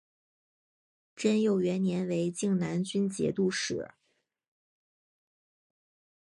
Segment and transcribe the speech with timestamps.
[1.15, 3.87] 贞佑元年为静难军节度使。